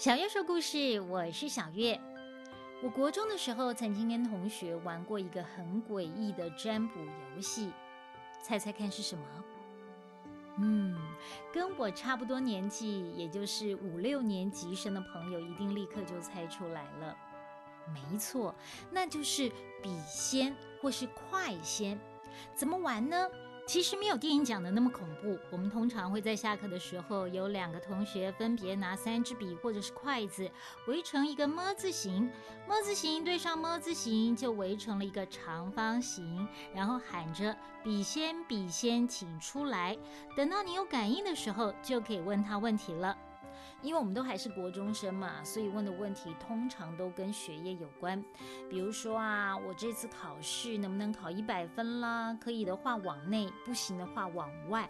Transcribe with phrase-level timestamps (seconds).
[0.00, 2.00] 小月说故事，我是小月。
[2.82, 6.98] 我国中的时候，曾经跟同学玩过一个很诡异的占卜
[7.34, 7.70] 游戏，
[8.42, 9.24] 猜猜看是什么？
[10.56, 10.96] 嗯，
[11.52, 17.14] 跟我差不多年纪，也就是五六年级生的朋友，一定立刻就猜出来了。
[17.92, 18.54] 没错，
[18.90, 19.50] 那就是
[19.82, 22.00] 笔仙或是快仙。
[22.54, 23.28] 怎么玩呢？
[23.70, 25.38] 其实没有电影讲的那么恐怖。
[25.48, 30.50] 我们通常会在下课的时候，有两个同学分别拿三支笔或者是筷子，
[30.88, 32.28] 围成一个么字形，
[32.66, 39.96] 么字形对上么字形就围成了一个长方形，然后喊着“笔仙，笔仙，请出来”。
[40.34, 43.16] 等到你有感应的时候，就可以问他问题了。
[43.82, 48.22] 因为我们都还是国中生嘛，所以问的问题通常都跟学业有关。
[48.68, 52.36] 比如说啊，我这次考试能不能考一百分啦？
[52.40, 54.88] 可以的话往内，不行的话往外。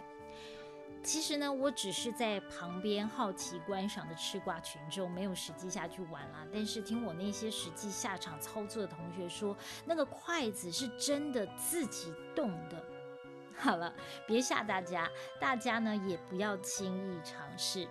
[1.03, 6.47] 其实呢，我只是在旁边好奇观赏的吃瓜群众，没有实际下去玩啦。
[6.53, 12.85] 但是听我那些实际下场操作的同学说，那个筷子是真的自己动的。
[13.57, 13.91] 好了，
[14.27, 17.89] 别吓大家，大家呢也不要轻易尝试。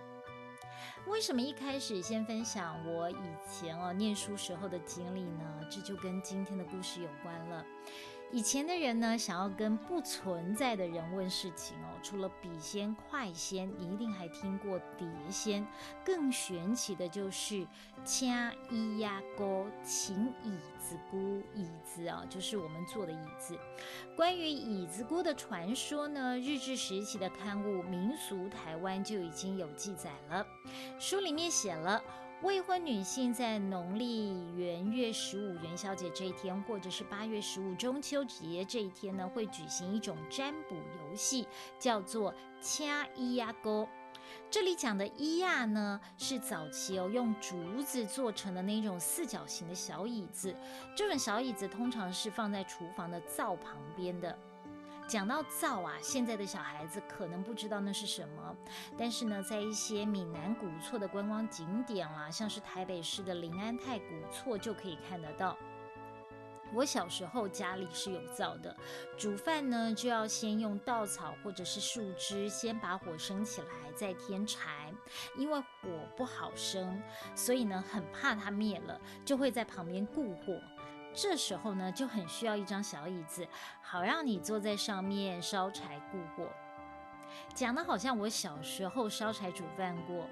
[1.10, 3.16] 为什么一开始先分享我以
[3.50, 5.60] 前哦念书时候的经历呢？
[5.68, 7.66] 这就跟今天的故事有关了。
[8.32, 15.66] 以前的人呢，想要跟不存在的人问事情哦，除了笔仙、快仙，你一定还听过碟仙。
[16.04, 17.66] 更玄奇的就是
[18.04, 23.58] 掐咿呀勾，请椅子姑，椅子啊，就是我们坐的椅子。
[24.16, 30.46] 关于椅子姑的传说呢，日治时期的刊物《民俗台湾》就已经有记载了，
[31.00, 32.00] 书里面写了。
[32.42, 41.46] 未婚女性在农历元月十五元宵节这一天，或者是八月十五中秋节这一天呢，会举行一种占卜游戏，
[41.78, 43.86] 叫做掐咿呀勾。
[44.50, 50.56] 这里讲的咿呀呢，是早期哦用竹子做成的那种四角形的小椅子，
[50.96, 54.34] 这种小椅子通常是放在厨房的灶旁边的。
[55.10, 58.56] 讲到灶啊，现在的小孩子可能不知道那是什么，
[58.96, 65.58] 但是呢，在一些闽南古厝的观光景点啦，像是台北市的临安太古厝就可以看得到。
[66.72, 68.76] 我小时候家里是有灶的，
[69.18, 73.66] 煮饭呢就要先用稻草或者是树枝先把火升起来，
[73.96, 74.94] 再添柴，
[75.36, 75.66] 因为火
[76.16, 77.02] 不好生，
[77.34, 80.56] 所以呢很怕它灭了，就会在旁边顾火。
[81.12, 83.46] 这时候呢，就很需要一张小椅子，
[83.82, 86.48] 好让你坐在上面烧柴顾火。
[87.54, 90.26] 讲的好像我小时候烧柴煮饭过，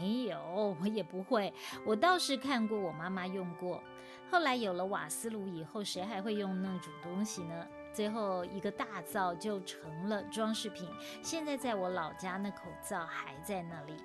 [0.00, 1.52] 没有，我也不会。
[1.86, 3.82] 我倒是看过我妈妈用过。
[4.30, 7.66] 后来有了瓦斯炉以后，谁还会用那种东西呢？
[7.92, 10.88] 最后一个大灶就成了装饰品。
[11.22, 13.96] 现在在我老家那口灶还在那里。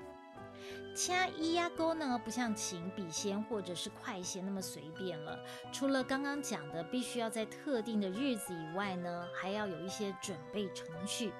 [0.96, 5.40] 掐一压钩呢，不像请笔仙或者是快仙那么随便了。
[5.72, 11.32] 除了刚刚讲的必须要在特定的日子以外呢，还要有一些准备程序。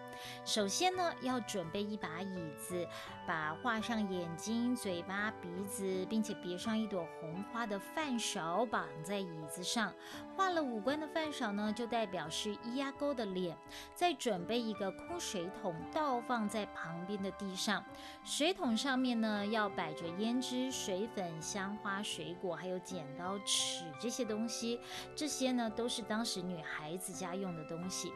[0.46, 2.88] 首先呢，要准备一把椅子，
[3.26, 9.94] 把画上眼睛、嘴巴、鼻子，并且别上一朵红花的饭勺绑在椅子上。
[10.36, 13.58] 画了五官的饭勺呢，就代表是咿呀勾的脸。
[13.96, 17.84] 再准备一个空水桶，倒放在旁边的地上。
[18.24, 24.80] 水桶上面呢，要摆着胭脂、水粉、香花、水果，还有剪刀、尺这些东西。
[25.16, 28.14] 这些呢，都是当时女孩子家用的东西。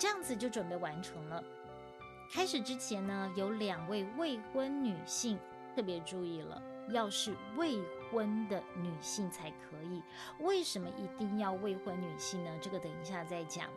[0.00, 1.44] 这样子就准备完成了。
[2.32, 5.38] 开始之前呢，有两位未婚女性
[5.76, 7.78] 特别注意了，要是未
[8.10, 10.02] 婚的女性才可以。
[10.38, 12.50] 为什么一定要未婚女性呢？
[12.62, 13.68] 这个等一下再讲。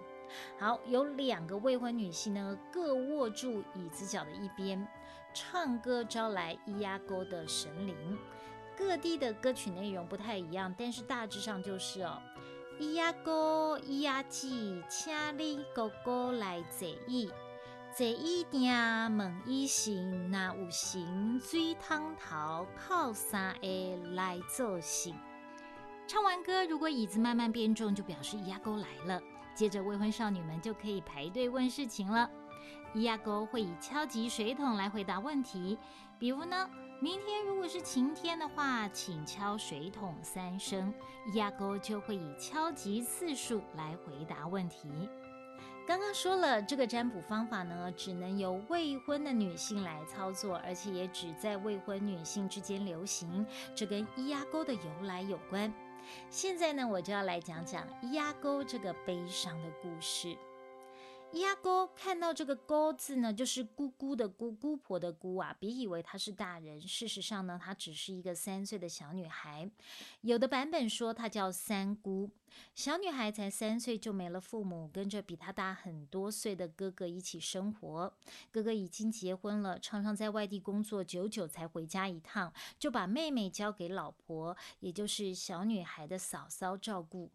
[0.57, 4.88] 好，有两个未婚女性呢，各握住椅子脚的一边，
[5.34, 8.17] 唱歌招来咿呀沟的神灵。
[8.78, 12.22] 各地的歌曲内容不太一样，但是大致上就是哦。
[12.79, 14.50] 咿呀哥，咿呀姐，
[14.89, 17.31] 请你哥哥来坐椅，
[17.95, 18.67] 坐椅定
[19.16, 23.67] 问一声，那有心水汤头靠三个
[24.14, 25.16] 来做行。
[26.08, 29.22] 唱完歌，如果椅子慢慢变重，就表示咿呀哥来了。
[29.55, 32.29] 接着，未婚少女们就可以排队问事情了。
[32.96, 35.78] 咿呀哥会以敲击水桶来回答问题，
[36.17, 36.67] 比如呢？
[37.03, 40.94] 明天如果是晴天的话，请敲水桶三声，
[41.34, 44.88] 压钩就会以敲击次数来回答问题。
[45.85, 53.46] 刚刚说了，这个占卜方法呢，只能由未婚的女性来操作，而且也只在未婚女性之间流行。
[53.76, 55.73] 这跟咿呀钩的由来有关。
[56.29, 60.38] 现在呢，我就要来讲讲咿呀钩这个悲伤的故事。
[61.34, 69.68] 伊阿哥看到这个“姑”字呢，就是姑姑的姑，姑婆的姑啊，别以为她是大人，事实上呢，她只是一个三岁的小女孩。
[70.22, 72.30] 有的版本说她叫三姑。
[72.76, 78.14] 小女孩才三岁就没了父母，跟着比她大很多岁的哥哥一起生活。
[78.52, 87.32] 哥哥已经结婚了，常常在外地工作，久久才回家一趟，就把妹妹交给老婆，也就是小女孩的嫂嫂照顾。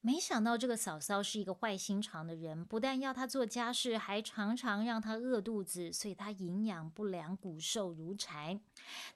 [0.00, 8.60] 没想到这个嫂嫂是一个坏心肠的人，不但要她做家事，还常常让她饿肚子，所以她营养不良，骨瘦如柴。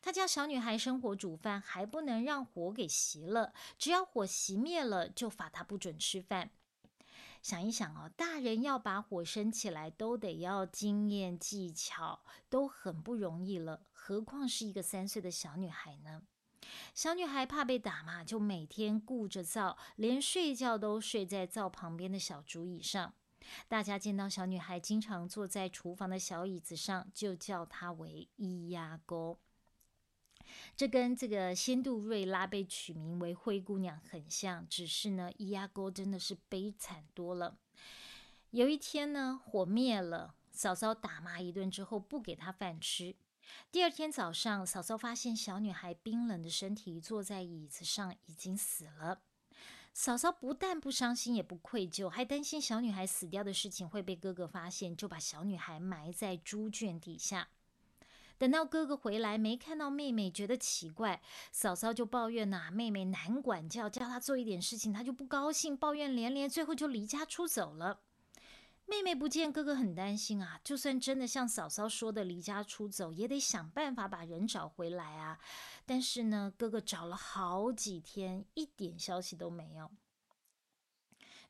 [0.03, 6.51] 她叫小女孩生火煮饭，还不能让火给熄了，只要火熄灭了，就罚她不准吃饭。
[7.41, 16.23] 想一想哦，大人要把火生起来，都得要经验技巧，都很不容易了，何况是一个三岁的小女孩呢？
[16.95, 23.15] 小女孩怕被打骂，就每天顾着灶，连睡觉都睡在灶旁边的小竹椅上。
[23.69, 29.39] 大家见到小女孩经常坐在厨房的小椅子上，就叫她为伊丫沟。
[30.77, 37.59] 这跟这个仙杜瑞拉被取名为灰姑娘很像，只是呢，伊丫沟真的是悲惨多了。
[38.51, 43.17] 有一天呢，火灭了，嫂嫂打骂一顿之后，不给她饭吃。
[43.71, 49.23] 第二天早上，嫂嫂发现小女孩冰冷的身体坐在椅子上，已经死了。
[49.95, 57.49] 嫂嫂不但不伤心，也不愧疚，还担心小女孩死掉的事情会被哥哥发现，就把小女孩埋在猪圈底下。
[58.39, 61.23] 等到哥哥回来，没看到妹妹，觉得奇怪，
[61.53, 68.01] 嫂嫂就抱怨呐，妹妹难管教，叫她做一点事情，她就不高兴，抱怨连连，最后就离家出走了。
[68.87, 75.39] 妹妹不见哥哥很担心啊，就算真的像嫂嫂说的离家出走，也得想办法把人找回来啊。
[75.87, 79.91] 但是呢，哥哥找了好几天，一点消息都没有。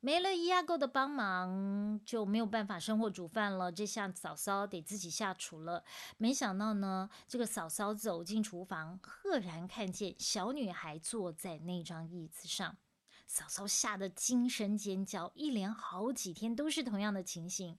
[0.04, 3.70] 没了伊阿哥的帮忙，就没有办法生火煮饭了。
[3.70, 5.84] 这下嫂嫂得自己下厨了。
[6.18, 12.76] 没想到呢，这个嫂嫂走进厨房，赫然看见小女孩坐在那张椅子上。
[13.32, 17.78] 嫂嫂吓得惊声尖叫，一连好几天都是同样的情形。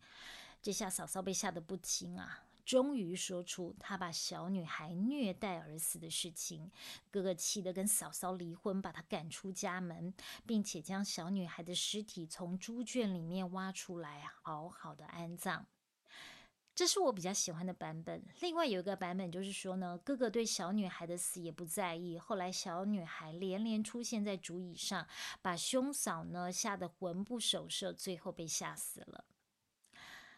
[0.63, 6.71] 这下嫂嫂被吓得不轻啊，终于说出她把小女孩虐待而死的事情。
[7.11, 10.11] 哥哥气得跟嫂嫂离婚，把她赶出家门，
[10.47, 15.67] 并且将小女孩的尸体从猪圈里面挖出来，好好的安葬。
[16.75, 18.23] 这是我比较喜欢的版本。
[18.39, 22.17] 另外有一个版本就是说呢，哥哥对小女孩的死也不在意。
[22.17, 25.07] 后来小女孩连连出现在竹椅上，
[25.41, 29.25] 把兄嫂呢吓得魂不守舍，最后被吓死了。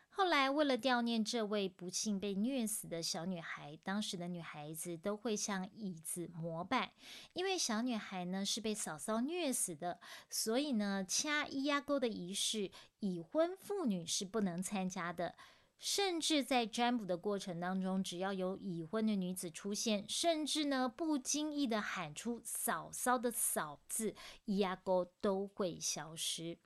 [0.10, 6.94] 后来为了悼念这位不幸被虐死的小女孩，当时的女孩子都会向椅子膜拜，
[7.34, 10.00] 因为小女孩呢是被嫂嫂虐死的，
[10.30, 12.72] 所以呢掐咿呀沟的仪式，
[13.02, 15.36] 已婚妇女是不能参加的。
[15.86, 24.16] 甚至在占卜的过程当中，只要有已婚的女子出现，甚至呢不经意的喊出“嫂嫂”的“嫂”字，
[24.46, 26.58] 压沟都会消失。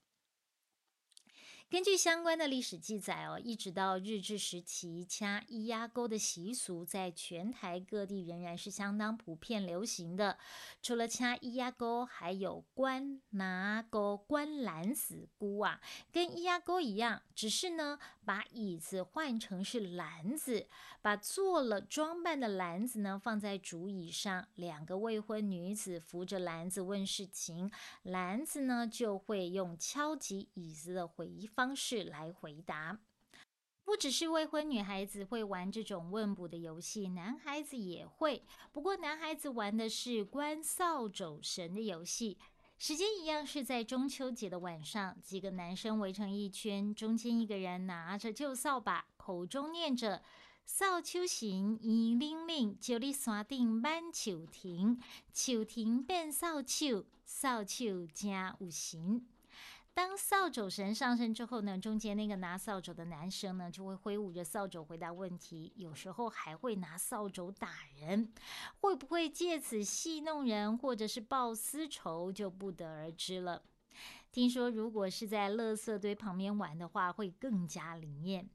[1.69, 10.39] 根据相关的历史记载哦，一直到日治时期，掐咿呀沟的习俗在全台各地仍然是相当普遍流行的。
[10.81, 15.79] 除了掐咿呀沟，还有关拿沟、关篮子菇啊，
[16.11, 20.67] 跟咿呀沟一样，只是呢把椅子换成是篮子，
[21.01, 27.71] 把做了装扮的篮子呢放在竹椅上，两个未婚女子扶着篮子问事情，
[28.03, 32.99] 篮子呢就会用敲击椅子的回方式来回答，
[33.85, 38.43] 不只是未婚女孩子会玩这种问卜的游戏，男孩子也会。
[38.73, 42.37] 不过男孩子玩的是关扫帚神的游戏，
[42.79, 50.23] 时间一样是在中秋节的晚上，几个男生围成一圈，中间一个人拿着旧扫把，口中念着
[50.65, 54.97] “扫秋行一零零，就你山顶满秋亭，
[55.33, 59.27] 秋亭变扫帚，扫帚真有神。”
[59.99, 68.31] 当扫帚神上身之后呢，中间那个拿扫帚的男生呢，就会挥舞着扫帚回答问题，有时候还会拿扫帚打人，
[68.79, 73.61] 会不会借此戏弄人，或者是报私仇，就不得而知了。
[74.31, 78.49] 听说如果是在垃圾堆旁边玩的话，会更加灵验。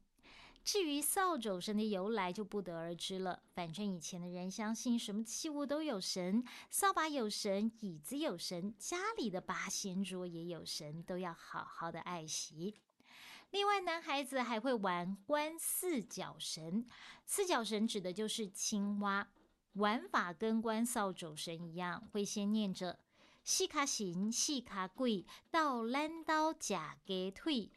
[0.64, 3.42] 至于扫帚神的由来，就不得而知了。
[3.52, 12.74] 反正以前的人相信，什么器物都有神，扫把有神，椅子有神，家里的八仙桌也有神，都要好好的爱惜。
[13.50, 16.86] 另外，男孩子还会玩关四角神，
[17.26, 19.28] 四角神指的就是青蛙。
[19.74, 22.98] 玩法跟关扫帚神一样，会先念着
[23.44, 27.70] “细卡行，细卡贵，倒烂刀假给退”。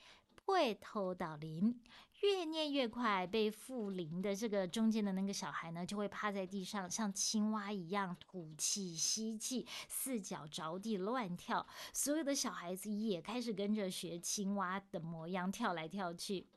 [0.45, 1.81] 会偷到零。
[2.21, 11.65] 越念越快，被附灵的这个中间的那个小孩呢，就会趴在地上，像青蛙一样吐气、吸气，四脚着地乱跳。
[11.93, 16.47] 所有的小孩子也开始跟着学青蛙的模样跳来跳去。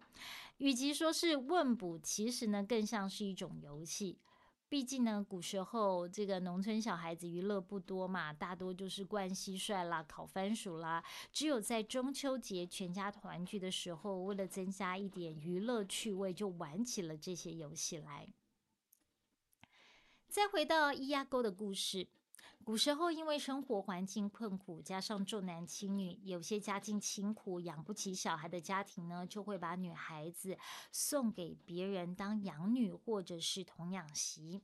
[0.58, 4.16] 与其说是问卜，其实呢，更像是一种游戏。
[4.70, 11.02] 毕竟呢，古时候这个农村小孩子娱乐不多嘛，大多就是灌蟋蟀啦、烤番薯啦。
[11.32, 18.28] 只有在中秋节全家团聚的时候，为了增加一点娱乐趣味，就玩起了这些游戏来。
[20.28, 22.06] 再回到咿呀沟的故事。
[22.62, 30.56] 古时候，因为生活环境困苦，加上重男轻女，有些家境清苦、养不起小孩的家庭呢，就会把女孩子
[30.92, 34.62] 送给别人当养女或者是童养媳。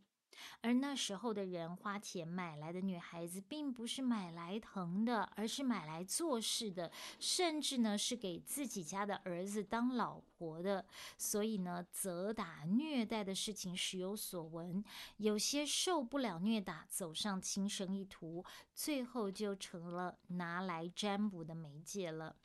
[0.61, 10.85] 而那时候的人花钱买来的女孩子，并不是买来疼的，而是买来做事的，甚至呢是给自己家的儿子当老婆的。
[11.17, 14.85] 所以呢，责打虐待的事情时有所闻，
[15.19, 22.37] 有些受不了虐打，走上轻生一途，最后就成了拿来占卜的媒介了。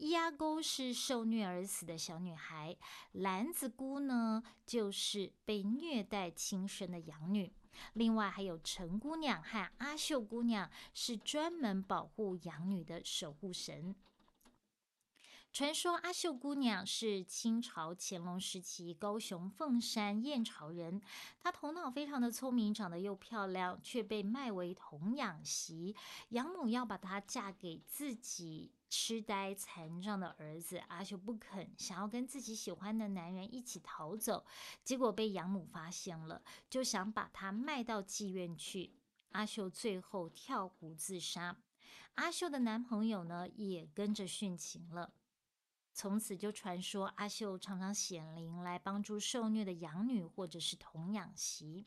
[0.00, 2.74] 咿呀沟是受虐而死的小女孩，
[3.12, 7.52] 兰子姑呢就是被虐待亲生的养女。
[7.92, 13.94] 另外还有陈姑娘和阿秀姑娘，是专门保护养女的守护神。
[15.52, 21.02] 传说阿秀姑娘是清朝乾隆时期高雄凤山燕巢人，
[21.42, 25.94] 她头脑非常的聪明，长得又漂亮，却被卖为童养媳，
[26.30, 28.70] 养母要把她嫁给自己。
[28.90, 34.44] 痴呆残障的儿子阿秀不肯，想要跟自己喜欢的男人一起逃走，
[34.82, 38.96] 结果被养母发现了，就想把他卖到妓院去。
[39.30, 41.56] 阿秀最后跳湖自杀，
[42.16, 45.14] 阿秀的男朋友呢也跟着殉情了。
[45.92, 51.86] 从此就传说阿秀常常显灵来帮助受虐的养女或者是童养媳。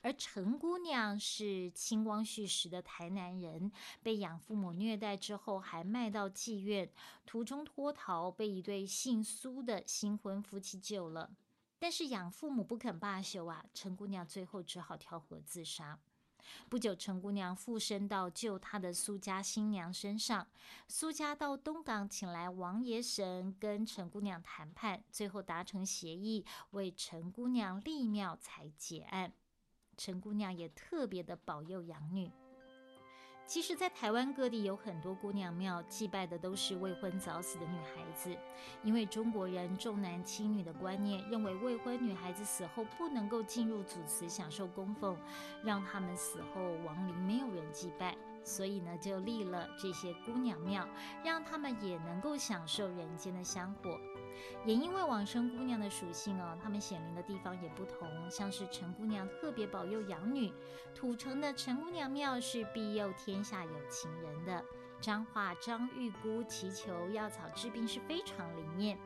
[0.00, 3.70] 而陈姑娘是清光绪时的台南人，
[4.02, 6.88] 被养父母虐待之后，还卖到妓院，
[7.26, 11.30] 途中脱逃，被一对姓苏的新婚夫妻救了。
[11.80, 15.98] 但是养父母不肯罢休啊，陈姑娘最后只好跳河自杀。
[16.68, 20.46] 不久，陈姑娘附身到救她的苏家新娘身上，
[20.86, 29.32] 苏家到东港请来王爷神跟陈姑娘谈判，最后达成协议，为陈姑娘立庙才结案。
[29.98, 32.30] 陈姑娘也特别的保佑养女。
[33.44, 38.36] 其实，在台湾各地有很多姑娘庙，祭拜的都是未婚早死的女孩子。
[38.84, 45.16] 因为中国人重男轻女的观念，认为未婚女孩子死后不能够进入祖祠享受供奉，
[45.64, 48.14] 让他们死后亡灵没有人祭拜。
[48.48, 50.88] 所以呢，就立了这些姑娘庙，
[51.22, 54.00] 让他们也能够享受人间的香火。
[54.64, 58.08] 也因为往生姑娘的属性哦，她们显灵的地方也不同。
[58.30, 60.52] 像是陈姑娘特别保佑养女，
[60.94, 64.64] 土城的陈姑娘庙是庇佑天下有情人的。
[65.00, 68.98] 彰化张玉姑祈求药草治病是非常灵验。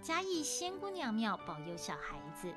[0.00, 2.54] 嘉义仙姑娘庙保佑小孩子。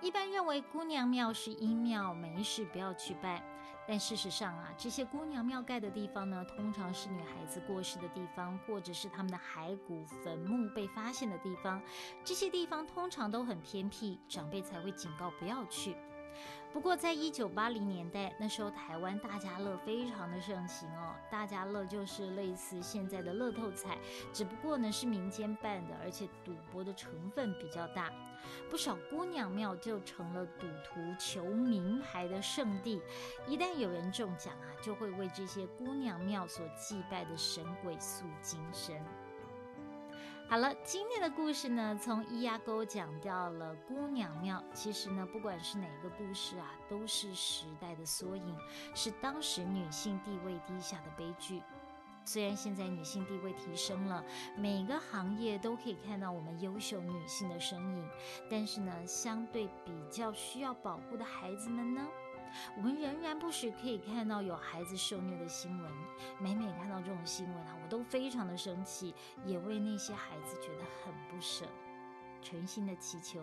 [0.00, 3.42] 一般认为姑娘庙是阴庙，没事不要去拜。
[3.90, 11.80] 但事实上啊，这些姑娘庙盖的地方呢，通常是女孩子过世的地方，或者是她们的骸骨坟墓被发现的地方。
[12.22, 15.96] 这些地方通常都很偏僻，长辈才会警告不要去。
[16.70, 21.14] 不过，在一九八零年代，那时候台湾大家乐非常的盛行哦。
[21.30, 23.98] 大家乐就是类似现在的乐透彩，
[24.32, 28.12] 只不过呢是民间办的，而且赌博的成分比较大。
[28.70, 33.02] 不少姑娘庙就成了赌徒求名牌的圣地。
[33.46, 39.02] 一旦有人中奖啊，就会为这些姑娘庙所祭拜的神鬼诉金身。
[40.50, 44.64] 好了，今天的故事呢，从咿呀沟讲到了姑娘庙。
[44.72, 48.56] 其实呢，不管是哪个故事啊，都是时代的缩影，
[48.94, 51.60] 是当时女性地位低下的悲剧。
[52.24, 54.24] 虽然现在女性地位提升了，
[54.56, 58.08] 每个行业都可以看到我们优秀女性的身影，
[58.50, 62.06] 但是呢，相对比较需要保护的孩子们呢？
[62.78, 65.92] 我们仍然不时可以看到有孩子受虐的新闻，
[66.38, 69.12] 每每看到这种新闻啊，我都非常的生气，
[69.44, 71.66] 也为那些孩子觉得很不舍。
[72.40, 73.40] 诚心的祈求，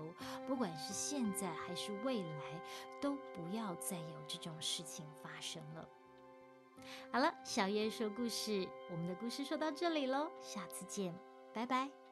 [0.47, 2.61] 不管是现在还是未来，
[3.01, 5.85] 都不要再有这种事情发生了。
[7.11, 11.13] 好了，小叶说故事，我们的故事说到这里喽，下次见，
[11.53, 12.04] 拜拜。